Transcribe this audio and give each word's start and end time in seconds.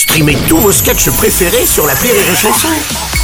Streamez 0.00 0.38
tous 0.48 0.56
vos 0.56 0.72
sketchs 0.72 1.10
préférés 1.10 1.66
sur 1.66 1.86
la 1.86 1.92
Rire 1.92 2.14
et 2.14 2.34
Chanson. 2.34 2.68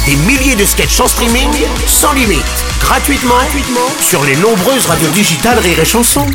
Des 0.05 0.15
milliers 0.15 0.55
de 0.55 0.63
sketchs 0.63 0.99
en 0.99 1.07
streaming, 1.07 1.49
sans 1.87 2.13
limite, 2.13 2.43
gratuitement, 2.79 3.33
gratuitement 3.33 3.89
sur 3.99 4.23
les 4.23 4.35
nombreuses 4.35 4.85
radios 4.85 5.09
digitales 5.09 5.57
Rire 5.57 5.79
et 5.79 5.85
Chanson. 5.85 6.27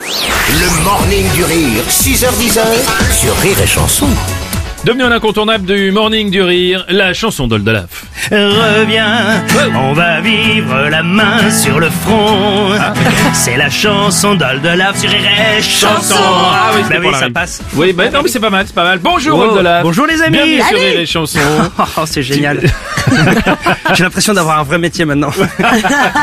Le 0.00 0.84
morning 0.84 1.32
du 1.32 1.44
rire, 1.44 1.82
6h10 1.88 2.60
sur 3.18 3.34
Rire 3.38 3.58
et 3.62 3.66
Chanson. 3.66 4.08
Devenu 4.84 5.02
un 5.04 5.12
incontournable 5.12 5.66
du 5.66 5.90
Morning 5.92 6.30
du 6.30 6.40
Rire, 6.40 6.86
la 6.88 7.12
chanson 7.12 7.46
d'Oldelaf. 7.46 8.06
Reviens, 8.30 9.44
on 9.76 9.92
va 9.92 10.22
vivre 10.22 10.88
la 10.88 11.02
main 11.02 11.50
sur 11.50 11.78
le 11.78 11.90
front. 11.90 12.70
C'est 13.34 13.58
la 13.58 13.68
chanson 13.68 14.36
d'Oldelaf 14.36 14.98
sur 14.98 15.10
Rire 15.10 15.20
Chanson. 15.60 16.14
Ah 16.18 16.70
oui, 16.74 16.80
Bah 16.88 16.96
oui, 16.98 17.12
ça 17.12 17.24
rime. 17.26 17.32
passe. 17.34 17.60
Oui, 17.74 17.92
bah 17.92 18.08
non, 18.10 18.20
mais 18.22 18.30
c'est 18.30 18.40
pas 18.40 18.48
mal, 18.48 18.64
c'est 18.66 18.74
pas 18.74 18.84
mal. 18.84 19.00
Bonjour 19.00 19.38
Oldelaf. 19.38 19.82
bonjour 19.82 20.06
les 20.06 20.22
amis. 20.22 20.38
Bienvenue 20.38 20.62
sur 20.66 20.78
Rire 20.78 21.00
et 21.00 21.06
Chanson. 21.06 21.40
Oh, 21.96 22.04
c'est 22.06 22.22
génial. 22.22 22.60
J'ai 23.94 24.04
l'impression 24.04 24.32
d'avoir 24.32 24.60
un 24.60 24.62
vrai 24.62 24.78
métier 24.78 25.04
maintenant. 25.04 25.30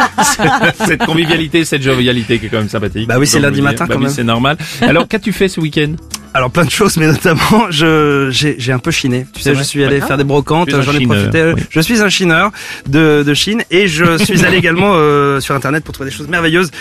cette 0.87 1.05
convivialité, 1.05 1.63
cette 1.63 1.83
jovialité 1.83 2.39
qui 2.39 2.47
est 2.47 2.49
quand 2.49 2.57
même 2.57 2.69
sympathique. 2.69 3.07
Bah 3.07 3.15
oui, 3.19 3.27
c'est 3.27 3.39
lundi 3.39 3.61
matin. 3.61 3.85
Bah 3.85 3.93
quand 3.93 3.99
oui, 3.99 4.05
même. 4.05 4.13
c'est 4.13 4.23
normal. 4.23 4.57
Alors, 4.81 5.07
qu'as-tu 5.07 5.31
fait 5.31 5.47
ce 5.47 5.59
week-end? 5.59 5.93
Alors 6.33 6.51
plein 6.51 6.65
de 6.65 6.69
choses, 6.71 6.97
mais 6.97 7.07
notamment, 7.15 7.67
je 7.71 8.29
j'ai 8.31 8.55
j'ai 8.59 8.71
un 8.71 8.79
peu 8.79 8.91
chiné. 8.91 9.25
Tu 9.33 9.41
sais, 9.41 9.55
je 9.55 9.63
suis 9.63 9.83
allé 9.83 10.01
faire 10.01 10.17
des 10.17 10.23
brocantes, 10.23 10.69
j'en 10.69 10.93
ai 10.93 11.05
profité. 11.05 11.53
oui. 11.55 11.61
Je 11.69 11.79
suis 11.79 12.01
un 12.01 12.09
chineur 12.09 12.51
de, 12.87 13.23
de 13.25 13.33
Chine 13.33 13.63
et 13.71 13.87
je 13.87 14.17
suis 14.17 14.45
allé 14.45 14.57
également 14.57 14.91
euh, 14.95 15.39
sur 15.39 15.55
internet 15.55 15.83
pour 15.83 15.93
trouver 15.93 16.09
des 16.09 16.15
choses 16.15 16.27
merveilleuses. 16.27 16.71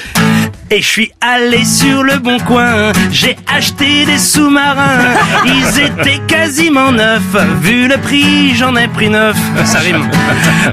Et 0.70 0.82
je 0.82 0.86
suis 0.86 1.12
allé 1.20 1.64
sur 1.64 2.02
le 2.02 2.18
bon 2.18 2.38
coin, 2.40 2.92
j'ai 3.12 3.36
acheté 3.46 4.04
des 4.04 4.18
sous-marins. 4.18 5.14
Ils 5.46 5.80
étaient 5.80 6.20
quasiment 6.26 6.90
neufs, 6.90 7.36
vu 7.60 7.86
le 7.86 7.96
prix, 7.98 8.54
j'en 8.56 8.74
ai 8.74 8.88
pris 8.88 9.08
neuf. 9.08 9.36
Ça 9.64 9.78
rime. 9.78 10.08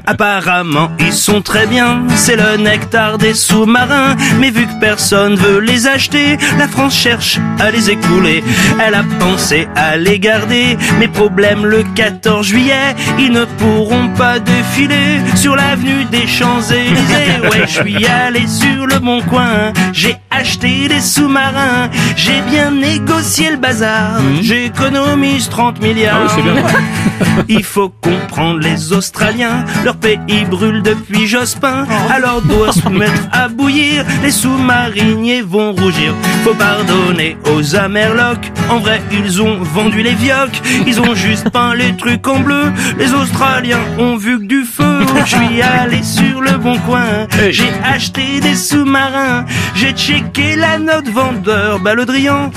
Apparemment, 0.08 0.90
ils 1.00 1.14
sont 1.14 1.42
très 1.42 1.68
bien, 1.68 2.02
c'est 2.16 2.36
le 2.36 2.58
nectar 2.58 3.18
des 3.20 3.36
sous-marins. 3.36 4.16
Mais 4.40 4.50
vu 4.50 4.66
que 4.66 4.80
personne 4.80 5.36
veut 5.36 5.60
les 5.60 5.86
acheter, 5.88 6.38
la 6.58 6.68
France 6.68 6.96
cherche 6.96 7.40
à 7.60 7.70
les 7.70 7.92
écouler. 7.92 8.44
Elle 8.84 8.96
a 8.96 9.04
pensé 9.20 9.68
à 9.76 9.98
les 9.98 10.20
garder, 10.20 10.78
mais 11.00 11.08
problème 11.08 11.66
le 11.66 11.84
14 11.96 12.46
juillet, 12.46 12.96
ils 13.20 13.32
ne 13.32 13.46
pourront 13.46 14.10
pas 14.10 14.40
défiler 14.40 15.22
sur 15.36 15.56
l'avenue 15.56 16.06
des 16.06 16.28
Champs-Élysées. 16.28 17.42
Ouais, 17.44 17.68
je 17.68 17.82
suis 17.82 18.06
allé 18.06 18.48
sur 18.48 18.88
le 18.88 19.00
bon 19.00 19.22
coin, 19.24 19.74
j'ai 19.92 20.16
acheté 20.32 20.88
des 20.88 21.02
sous-marins, 21.02 21.90
j'ai 22.16 22.42
bien 22.42 22.72
négocié 22.72 23.52
le 23.52 23.58
bazar, 23.58 24.20
j'économise 24.42 25.50
30 25.50 25.82
milliards. 25.82 26.18
Ah 26.20 26.26
oui, 26.26 26.32
c'est 26.36 26.42
bien. 26.42 27.44
Il 27.48 27.64
faut 27.64 27.90
comprendre 27.90 28.60
les 28.60 28.94
Australiens, 28.94 29.66
leur 29.84 29.96
pays 29.96 30.46
brûle 30.50 30.82
depuis 30.82 31.28
Jospin, 31.28 31.86
alors 32.10 32.42
doit 32.42 32.72
se 32.72 32.88
mettre 32.90 33.28
à 33.32 33.48
bouillir, 33.48 34.06
les 34.24 34.32
sous-mariniers 34.32 35.42
vont 35.42 35.74
rougir. 35.74 36.14
Faut 36.44 36.54
pardonner 36.54 37.38
aux 37.56 37.76
Amerlocs, 37.76 38.52
en 38.70 38.80
vrai 38.80 39.02
ils 39.12 39.42
ont 39.42 39.62
vendu 39.62 40.02
les 40.02 40.16
vioques, 40.16 40.62
ils 40.88 41.00
ont 41.00 41.16
juste 41.16 41.50
peint 41.50 41.76
les 41.76 41.96
trucs 41.96 42.28
en 42.28 42.40
bleu, 42.40 42.72
les 42.98 43.14
Australiens 43.14 43.80
ont 43.98 44.18
vu 44.18 44.40
que 44.40 44.46
du 44.46 44.64
feu. 44.64 45.00
Je 45.26 45.36
suis 45.36 45.62
allé 45.80 46.04
sur 46.04 46.33
le 46.44 46.58
bon 46.58 46.78
coin, 46.80 47.28
j'ai 47.50 47.72
acheté 47.84 48.40
des 48.42 48.56
sous-marins, 48.56 49.46
j'ai 49.76 49.92
checké 49.92 50.56
la 50.56 50.78
note 50.78 51.08
vendeur, 51.08 51.80
bah 51.80 51.94
le 51.94 52.06
Drian. 52.06 52.52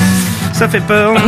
Ça 0.57 0.67
fait 0.69 0.81
peur. 0.81 1.13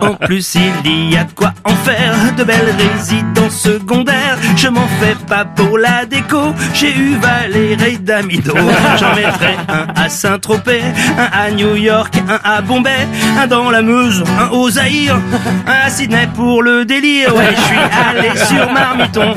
En 0.00 0.14
plus, 0.14 0.56
il 0.84 1.10
y 1.12 1.16
a 1.16 1.24
de 1.24 1.32
quoi 1.32 1.52
en 1.64 1.74
faire 1.76 2.14
de 2.36 2.44
belles 2.44 2.74
résidences 2.78 3.58
secondaires. 3.58 4.36
Je 4.56 4.68
m'en 4.68 4.86
fais 5.00 5.16
pas 5.26 5.44
pour 5.44 5.78
la 5.78 6.04
déco. 6.04 6.54
J'ai 6.74 6.94
eu 6.94 7.16
Valérie 7.16 7.98
Damido. 7.98 8.54
J'en 8.98 9.14
mettrai 9.14 9.56
un 9.68 9.86
à 10.00 10.08
Saint-Tropez, 10.08 10.82
un 11.18 11.38
à 11.38 11.50
New 11.50 11.74
York, 11.76 12.14
un 12.28 12.40
à 12.44 12.60
Bombay, 12.60 13.08
un 13.38 13.46
dans 13.46 13.70
la 13.70 13.82
Meuse, 13.82 14.22
un 14.38 14.48
au 14.50 14.68
Zaïre, 14.70 15.18
un 15.66 15.86
à 15.86 15.90
Sydney 15.90 16.28
pour 16.34 16.62
le 16.62 16.84
délire. 16.84 17.34
Ouais, 17.34 17.54
je 17.56 17.62
suis 17.62 17.78
allé 18.08 18.38
sur 18.38 18.70
Marmiton. 18.72 19.34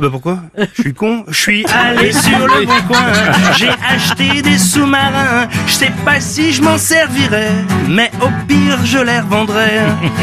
Bah 0.00 0.08
pourquoi? 0.10 0.38
Je 0.76 0.82
suis 0.82 0.94
con. 0.94 1.24
Je 1.28 1.38
suis 1.40 1.66
allé 1.66 2.12
sur 2.12 2.38
le 2.46 2.66
bon 2.66 2.80
coin. 2.88 3.06
J'ai 3.56 3.70
acheté 3.94 4.42
des 4.42 4.58
sous-marins. 4.58 5.48
Je 5.66 5.72
sais 5.72 5.92
pas 6.04 6.20
si 6.20 6.52
je 6.52 6.62
m'en 6.62 6.78
servirais, 6.78 7.52
mais 7.88 8.10
au 8.20 8.28
pire 8.46 8.78
je 8.84 8.98
les 8.98 9.20
revendrais. 9.20 9.82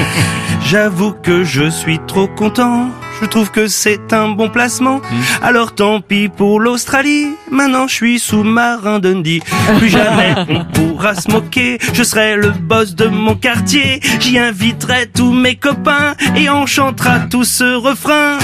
J'avoue 0.65 1.13
que 1.13 1.43
je 1.43 1.69
suis 1.69 1.99
trop 2.07 2.27
content. 2.27 2.89
Je 3.21 3.27
trouve 3.27 3.51
que 3.51 3.67
c'est 3.67 4.11
un 4.13 4.29
bon 4.29 4.49
placement. 4.49 4.99
Alors 5.41 5.73
tant 5.73 6.01
pis 6.01 6.27
pour 6.27 6.59
l'Australie. 6.59 7.27
Maintenant 7.51 7.87
je 7.87 7.93
suis 7.93 8.19
sous-marin 8.19 8.99
Dundee. 8.99 9.41
Plus 9.77 9.89
jamais 9.89 10.35
on 10.49 10.65
pourra 10.65 11.15
se 11.15 11.29
moquer. 11.31 11.77
Je 11.93 12.03
serai 12.03 12.35
le 12.35 12.49
boss 12.49 12.95
de 12.95 13.07
mon 13.07 13.35
quartier. 13.35 13.99
J'y 14.19 14.39
inviterai 14.39 15.07
tous 15.07 15.31
mes 15.31 15.55
copains 15.55 16.15
et 16.35 16.49
on 16.49 16.65
chantera 16.65 17.19
tous 17.19 17.45
ce 17.45 17.75
refrain. 17.75 18.37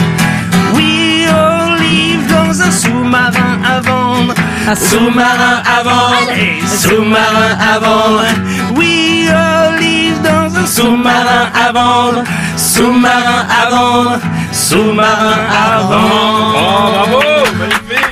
We 0.74 1.28
all 1.28 1.78
live 1.80 2.28
dans 2.30 2.62
un 2.62 2.72
sous-marin 2.72 3.60
à 3.66 3.82
vendre. 3.82 4.34
Un 4.68 4.76
sous-marin 4.76 5.64
à 5.66 5.84
vendre. 5.84 6.32
Et 6.38 6.66
sous-marin 6.68 7.58
à 7.60 7.80
vendre. 7.80 8.26
We 8.78 9.11
sous-marin 10.66 11.50
à 11.54 11.72
vendre. 11.72 12.24
Sous-marin 12.58 13.46
à 13.50 13.70
vendre. 13.70 14.20
Sous-marin 14.52 15.34
à 15.50 15.82
vendre. 15.82 16.56
Oh, 16.56 16.92
bravo 16.92 17.20
Magnifique 17.58 18.06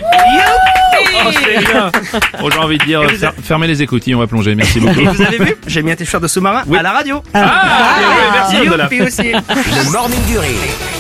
Oh, 1.22 1.32
c'est 1.34 1.60
bien 1.66 1.92
Bon, 2.40 2.50
j'ai 2.50 2.58
envie 2.60 2.78
de 2.78 2.86
dire, 2.86 3.02
fer- 3.20 3.34
fermez 3.44 3.68
les 3.68 3.82
écoutilles, 3.82 4.16
on 4.16 4.20
va 4.20 4.28
plonger. 4.28 4.56
Merci 4.56 4.80
beaucoup. 4.80 5.00
Et 5.00 5.06
vous 5.06 5.22
avez 5.22 5.38
vu, 5.38 5.56
j'ai 5.68 5.82
mis 5.84 5.92
un 5.92 5.96
t-shirt 5.96 6.24
de 6.24 6.28
sous-marin 6.28 6.64
à 6.78 6.82
la 6.82 6.92
radio. 6.92 7.22
Ah, 7.34 7.96
bien 8.00 8.08
joué, 8.08 8.24
merci 8.34 8.56
Oldelaf. 8.70 8.92
Youpi 8.92 9.06
aussi. 9.08 9.32
Le 9.32 9.92
morning 9.92 10.26
du 10.28 10.38
rire 10.40 10.50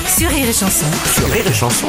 Sur 0.07 0.29
Rire 0.29 0.45
et 0.49 0.53
Chanson. 0.53 0.85
sur. 1.15 1.31
Rire 1.31 1.45
et 1.49 1.53
Chanson. 1.53 1.87